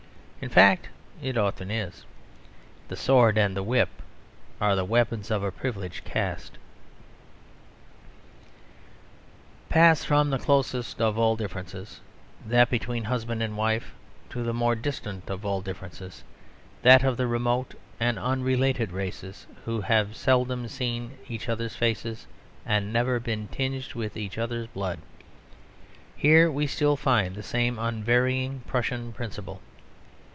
In 0.43 0.49
fact, 0.49 0.89
it 1.21 1.37
often 1.37 1.69
is. 1.69 2.03
The 2.87 2.95
sword 2.95 3.37
and 3.37 3.55
the 3.55 3.61
whip 3.61 3.89
are 4.59 4.75
the 4.75 4.83
weapons 4.83 5.29
of 5.29 5.43
a 5.43 5.51
privileged 5.51 6.03
caste. 6.03 6.57
Pass 9.69 10.03
from 10.03 10.31
the 10.31 10.39
closest 10.39 10.99
of 10.99 11.15
all 11.15 11.35
differences, 11.35 12.01
that 12.43 12.71
between 12.71 13.03
husband 13.03 13.43
and 13.43 13.55
wife, 13.55 13.93
to 14.31 14.41
the 14.41 14.51
most 14.51 14.81
distant 14.81 15.29
of 15.29 15.45
all 15.45 15.61
differences, 15.61 16.23
that 16.81 17.03
of 17.03 17.17
the 17.17 17.27
remote 17.27 17.75
and 17.99 18.17
unrelated 18.17 18.91
races 18.91 19.45
who 19.65 19.81
have 19.81 20.15
seldom 20.15 20.67
seen 20.67 21.19
each 21.29 21.49
other's 21.49 21.75
faces, 21.75 22.25
and 22.65 22.91
never 22.91 23.19
been 23.19 23.47
tinged 23.49 23.93
with 23.93 24.17
each 24.17 24.39
other's 24.39 24.65
blood. 24.65 24.97
Here 26.17 26.49
we 26.51 26.65
still 26.65 26.97
find 26.97 27.35
the 27.35 27.43
same 27.43 27.77
unvarying 27.77 28.63
Prussian 28.65 29.13
principle. 29.13 29.61